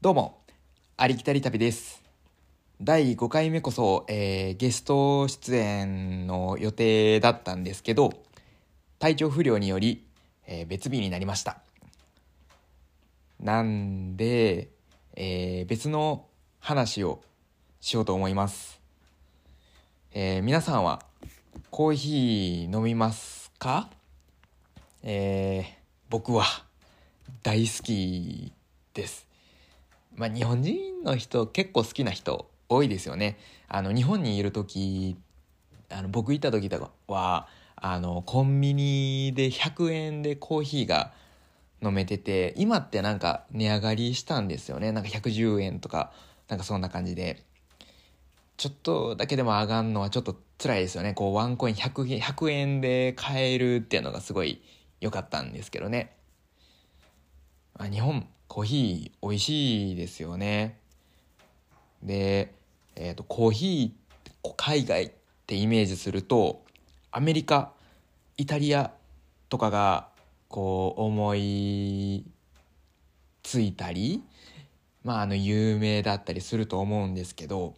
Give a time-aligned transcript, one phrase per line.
[0.00, 0.38] どうも、
[0.96, 2.00] ありきたり旅です。
[2.80, 8.12] 第5回目こそ、えーゲスト出演の予定だったんですけど、
[9.00, 10.06] 体調不良により、
[10.46, 11.62] えー別日になりました。
[13.40, 14.68] なんで、
[15.16, 16.26] えー別の
[16.60, 17.20] 話を
[17.80, 18.80] しようと思います。
[20.12, 21.02] えー皆さんは
[21.70, 23.90] コーヒー飲みますか？
[25.02, 25.64] えー
[26.08, 26.44] 僕は
[27.42, 28.52] 大好き
[28.94, 29.27] です。
[30.18, 33.38] まあ、日本人の人結構好きな人多いですよね。
[33.68, 35.16] あの日本にいる時
[35.90, 41.12] あの僕行った時とかはあのコンビニで100円でコーヒーが
[41.80, 44.90] 飲めてて今ってなんか値上がりしたんですよね。
[44.90, 46.12] なんか110円とか
[46.48, 47.44] なんかそんな感じで。
[48.56, 51.14] ちょっとだけでも上がんのはちょっと辛いですよね。
[51.14, 54.60] こうワンコイン 100, 100円で買えるっていうのがすごい
[55.00, 56.16] 良かったんですけどね。
[57.78, 60.78] あ日本コーヒー美味しいですよね。
[62.02, 62.54] で、
[62.96, 65.10] えー、とコーヒー海外っ
[65.46, 66.64] てイメージすると
[67.10, 67.72] アメリカ
[68.36, 68.92] イタリア
[69.48, 70.08] とかが
[70.48, 72.24] こう思い
[73.42, 74.22] ついたり
[75.04, 77.74] まああの有名だったりすると思うんですけど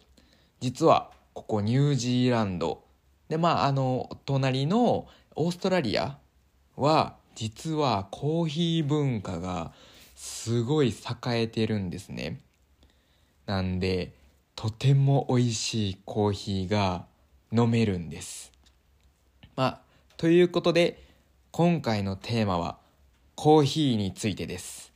[0.59, 2.83] 実はここニュージーランド
[3.29, 6.17] でまああの隣のオーストラリア
[6.75, 9.71] は実はコーヒー文化が
[10.23, 12.41] すごい栄えてるんですね。
[13.47, 14.13] なんで
[14.55, 17.07] とても美味しいコーヒーが
[17.51, 18.51] 飲めるんです。
[19.55, 19.81] まあ
[20.17, 21.03] ということで
[21.49, 22.77] 今回のテーマは
[23.33, 24.93] コーヒーについてです。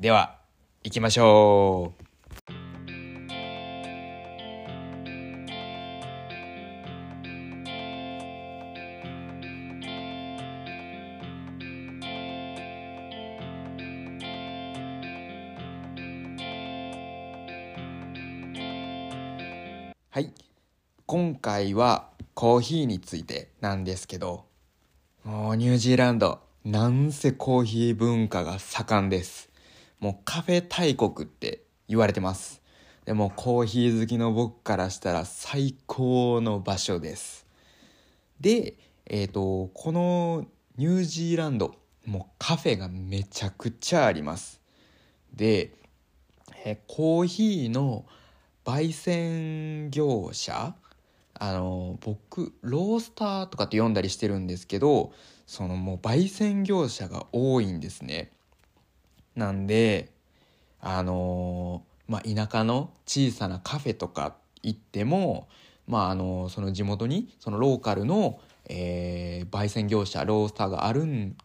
[0.00, 0.38] では
[0.82, 2.07] 行きましょう。
[20.10, 20.32] はい。
[21.04, 24.46] 今回はコーヒーについてなんですけど
[25.22, 29.50] もうニュージーランドなんせコーヒー文化が盛んです。
[30.00, 32.62] もうカフェ大国って言われてます。
[33.04, 37.46] でもコーヒー好きの僕からしたら最高の場所です。
[38.40, 40.46] でえっ、とこの
[40.78, 41.74] ニュージーランド
[42.06, 44.58] もうカフェがめちゃくちゃあります。
[45.34, 45.74] で
[46.64, 48.06] えコーヒーの
[48.68, 50.74] 焙煎業者
[51.32, 55.10] あの僕ロースターとかって読んだりしてるんですけど
[55.46, 58.30] そのもう焙煎業者が多いんですね。
[59.34, 60.10] なんで
[60.82, 65.48] あのまあ田舎の小さなカフェとか行っても
[65.86, 71.38] まああのその地元にそのローカルの、えー焙煎業者ロースターがあるん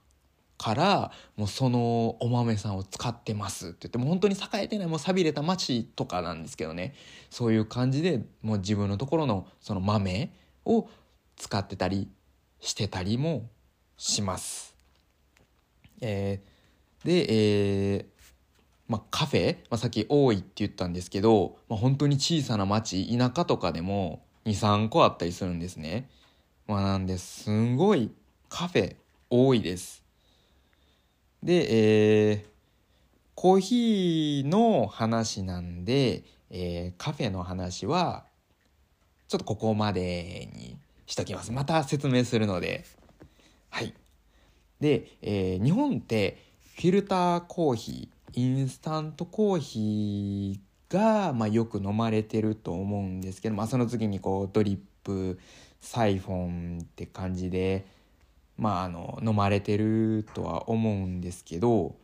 [0.57, 6.93] からもうそのお豆さんを使ってますって言ってもう本当に栄えてないもう寂れた町とかなんですけどね
[7.29, 10.33] そういう感じでもう自分のところのその豆
[10.65, 10.87] を
[11.35, 12.07] 使ってたり
[12.59, 13.49] してたりも
[13.97, 14.75] します。
[16.01, 16.53] えー
[17.03, 17.25] で、
[17.95, 18.05] えー
[18.87, 26.09] まあ、カフェ、まあ、さっき多いって言ったんですけど、まあ、本当に小さな町田舎とかでも23個あったりするんですね。
[26.67, 28.11] まあ、なんですんごい
[28.49, 28.95] カフェ
[29.29, 30.02] 多いです。
[31.43, 32.53] で、えー
[33.35, 38.25] コーヒーの話なんで、えーカフェの話は
[39.27, 41.51] ちょっとここまでにしときます。
[41.51, 42.85] また説明するので。
[43.69, 43.93] はい。
[44.79, 46.37] で、えー日本って
[46.75, 55.39] フィルターコーヒーインスタントコーヒーが、まあ、よく飲まれてると思うんですけど、まあ、その次にこうドリップ
[55.81, 57.85] サイフォンって感じで
[58.57, 61.95] まあ、あの飲まれてるとは思うんですけど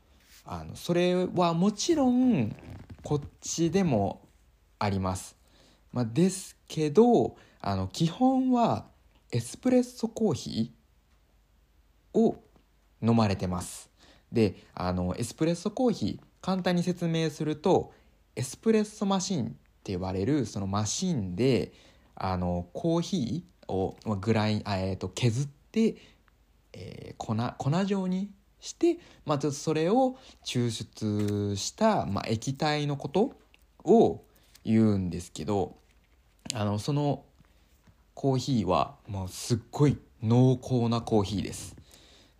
[0.45, 2.55] あのそれはもちろん
[3.03, 4.27] こっちでも
[4.79, 5.37] あります。
[5.91, 8.85] まあ、ですけどあの基本は
[9.31, 12.41] エスプレッソコーヒーを
[13.01, 13.89] 飲まれてます。
[14.31, 17.93] であのエスプレッソコーヒー簡単に説明すると
[18.35, 19.51] エスプレッソマシンっ
[19.83, 21.73] て呼ばれるそのマシンで
[22.15, 25.95] あのコーヒーをグラインあ、えー、と削って
[26.73, 33.33] えー粉粉状にして、まあ、ちょっとそれを抽出した、まあ、液体のこと
[33.83, 34.23] を
[34.65, 35.75] 言うんですけど
[36.53, 37.23] あのその
[38.13, 41.75] コーヒーはもうすっごい濃厚なコーヒーです。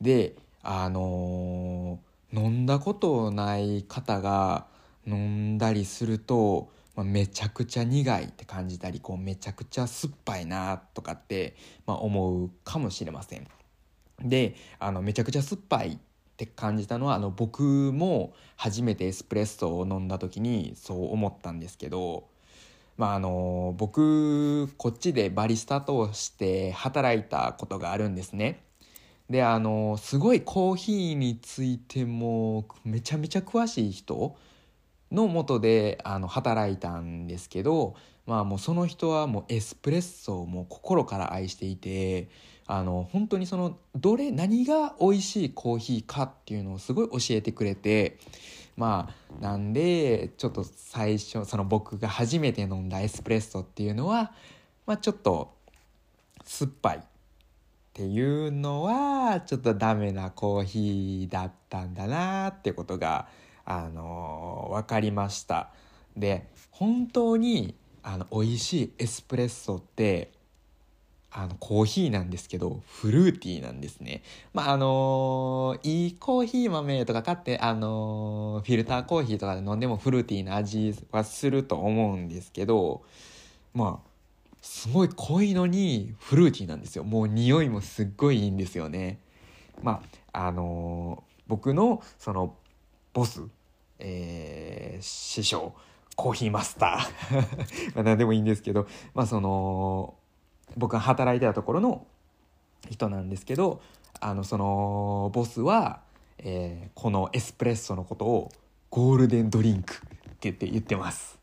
[0.01, 4.67] であのー飲んだことない方が
[5.07, 11.55] 飲んだりすると、まあ、めちゃくちゃ苦いって感じたりこうめちゃくちゃ酸っぱいなとかって、
[11.87, 13.47] まあ、思うかもしれません。
[14.23, 15.97] であのめちゃくちゃ酸っぱいっ
[16.37, 22.27] て感じたのはあの僕も初めてエスプレッソを飲んだ時にそう思ったんですけど
[22.97, 28.63] まああの僕こっちでバリスタとして働いたことがあるんですね。
[29.29, 34.35] であのすごいコーヒーについてもめちゃめちゃ詳しい人
[35.11, 37.95] のもとであの働いたんですけど
[38.25, 42.29] まあもうその人はもうエスプレッソをもう心から愛していて
[42.71, 48.19] あの本当にそのどれ何が美味しいコーヒーかっていうのをすごい教えてくれて
[48.77, 54.33] まあなんでちょっと最初その僕が初めて飲んだエスプレッソっていうのは、
[54.85, 55.55] まあ、ちょっと
[56.43, 57.01] 酸っぱいっ
[57.91, 63.29] ていうのはちょっとダメなコーヒーだったんだなってことが
[63.65, 65.71] あの分かりました。
[66.15, 67.73] で本当に
[68.03, 70.33] あの美味しいエスプレッソって
[71.31, 74.23] あのコーヒーなんですけどフルーティーなんですね。
[74.53, 83.03] まああのいいコーヒー豆とか買ってあのフィルターコーヒーとかで飲んでもフルーティーな味はすると思うんですけど
[83.75, 84.09] まあ
[84.61, 87.03] すごい濃いのにフルーティーなんですよ。
[87.03, 89.19] もう匂いもすっごいいいんですよね。
[89.83, 90.01] ま
[90.33, 92.55] ああのー、僕のその
[93.13, 93.43] ボス、
[93.99, 95.73] えー、師匠
[96.15, 97.93] コーヒーマスター。
[97.93, 100.15] まあ何でもいいんですけどまあその
[100.77, 102.05] 僕が働いてたところの
[102.89, 103.81] 人なんですけど
[104.19, 106.01] あのそのボスは、
[106.39, 108.51] えー、このエスプレッソのことを
[108.89, 110.07] ゴールデンドリンクって
[110.41, 111.37] 言って言ってます。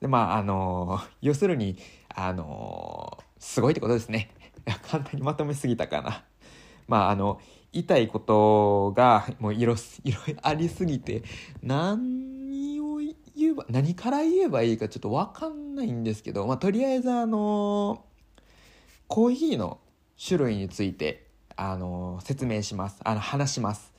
[0.00, 1.78] でまああの要するに
[2.14, 4.30] あのすごいってことですね。
[4.90, 6.24] 簡単にまとめすぎたかな。
[6.86, 7.40] まああの
[7.72, 9.74] 言いたいことがもういろ
[10.04, 11.22] いろありすぎて
[11.62, 18.04] 何を言えば何から言えばいいかちょっと分かんないんですけど、まあ、とりあえずあの
[19.08, 19.80] コーヒーの
[20.22, 21.26] 種類について
[21.56, 23.92] あの説明しますあの話します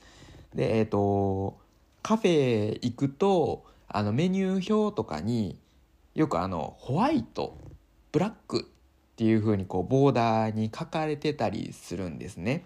[0.54, 1.58] でえっ、ー、と
[2.02, 5.58] カフェ行くとあのメニュー表とかに
[6.14, 7.58] よくあのホワイト
[8.12, 8.64] ブラックっ
[9.16, 12.64] ていう風にこうボーダーに書かれてたりするんですね。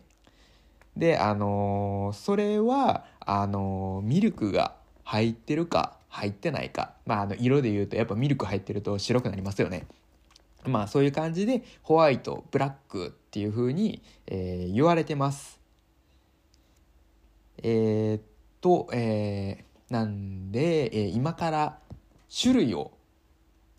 [0.97, 9.87] であのそれはあのミルクが入ってるか入ってないかまああの色で言うとやっぱミルク入ってると白くなりますよね。
[10.67, 15.61] まあそういう感じでホワイトブラックっていう風に、えー、言われてます。
[17.63, 18.23] えー、っ
[18.61, 21.79] と、えー、なんで、えー、今から
[22.43, 22.93] 種類を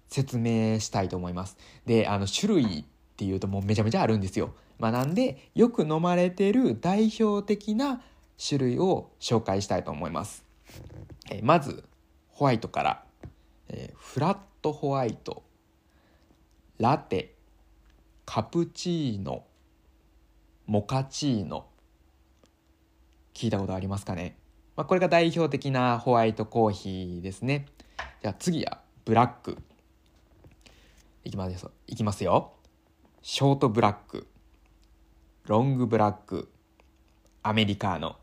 [0.07, 1.57] 説明したいと思います。
[1.85, 2.85] で、あの、種類っ
[3.17, 4.53] ていうともうめちゃめちゃあるんですよ。
[4.79, 8.01] まあ、なんで、よく飲まれてる代表的な
[8.37, 10.43] 種類を紹介したいと思います。
[11.31, 11.83] えまず、
[12.29, 13.03] ホワイトから、
[13.69, 15.43] えー、フラットホワイト、
[16.77, 17.35] ラテ、
[18.25, 19.45] カプチーノ、
[20.65, 21.67] モカチーノ。
[23.33, 24.37] 聞いたことありますかね、
[24.75, 27.67] まあ、これが代表的なホワイトコーヒーですね。
[28.21, 29.57] じゃあ次はブラック。
[31.23, 32.51] いきますいきますよ。
[33.21, 34.27] ショートブラック。
[35.45, 36.51] ロングブラック。
[37.41, 38.17] アメリカーノ。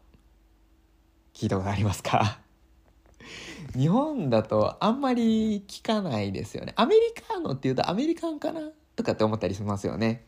[1.32, 2.41] 聞いたことありますか？
[3.76, 6.72] 日本だとあんまり聞かないですよね。
[6.76, 8.60] アメリカーノっていうとアメリカンかな
[8.96, 10.24] とかって思ったりしますよね。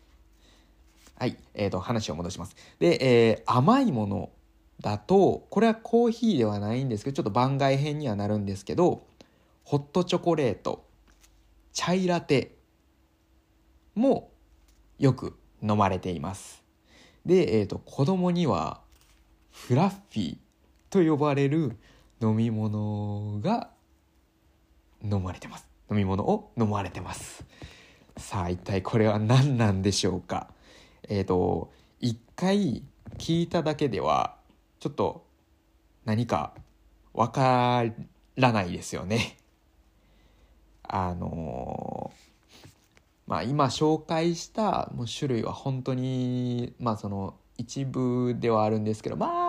[1.16, 1.36] はい。
[1.54, 2.56] えーと、話を戻します。
[2.78, 4.30] で、えー、甘いもの
[4.80, 9.06] だとこれはコーヒーではないんですけどちょっと番外編にはなるんですけど
[9.62, 10.84] ホットチョコレート
[11.72, 12.56] チャイラテ
[13.94, 14.30] も
[14.98, 16.62] よく飲まれています。
[17.24, 18.80] で、えーと、子供には
[19.50, 20.36] フラッフィー
[20.90, 21.76] と呼ばれる
[22.20, 23.70] 飲み物が
[25.02, 25.68] 飲まれてます。
[25.90, 27.44] 飲み物を飲まれてます。
[28.16, 30.48] さあ一体これは何なんでしょうか？
[31.08, 32.82] えっ、ー、と一回
[33.18, 34.36] 聞いただけでは
[34.80, 35.26] ちょっと
[36.04, 36.54] 何か
[37.12, 37.84] わか
[38.36, 39.36] らないですよね。
[40.82, 42.12] あの
[43.26, 49.43] まあ、今紹介したもう種類は本当にまあその一部ではあるんですけどまあ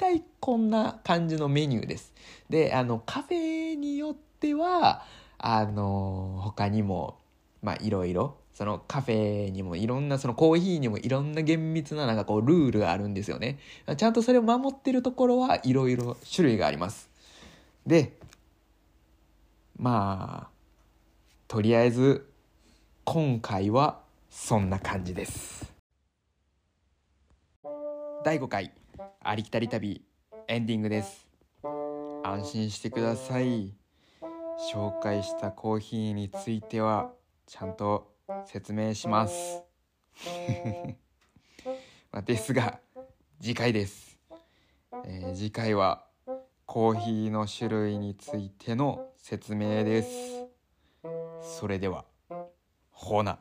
[0.00, 2.14] 体こんな感じのメニューです。
[2.48, 5.04] であのカフェによっては
[5.36, 7.18] あの他にも
[7.62, 13.58] まあいろいろそのカフェにもいろんなそのコーヒーにもいろんな厳密ななんかこうルールがあるんですよね。
[13.98, 17.10] ちゃんとそれを守ってるところはいろいろ種類があります。
[17.86, 18.16] で
[19.76, 20.50] まあ
[21.46, 22.26] とりあえず
[23.04, 25.72] 今回はそんな感じです
[28.22, 28.72] 第5回
[29.22, 30.02] ありきたり旅
[30.48, 31.26] エンディングです。
[32.22, 33.74] 安心してください。
[34.72, 37.12] 紹介したコーヒーについては
[37.46, 38.12] ちゃんと
[38.44, 39.62] 説明します。
[42.12, 42.80] まですが
[43.40, 44.18] 次回です。
[45.04, 46.04] えー次回は
[46.66, 50.46] コーヒーの種類についての説明です。
[51.42, 52.04] それでは
[52.90, 53.38] ほな。